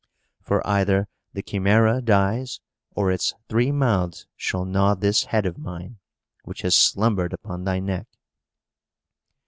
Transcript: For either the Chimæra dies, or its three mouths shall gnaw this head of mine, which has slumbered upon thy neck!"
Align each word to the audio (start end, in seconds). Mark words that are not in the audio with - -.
For 0.41 0.65
either 0.65 1.07
the 1.33 1.43
Chimæra 1.43 2.03
dies, 2.03 2.59
or 2.95 3.11
its 3.11 3.35
three 3.49 3.71
mouths 3.71 4.25
shall 4.35 4.65
gnaw 4.65 4.95
this 4.95 5.25
head 5.25 5.45
of 5.45 5.59
mine, 5.59 5.99
which 6.43 6.63
has 6.63 6.73
slumbered 6.75 7.33
upon 7.33 7.65
thy 7.65 7.77
neck!" 7.79 8.07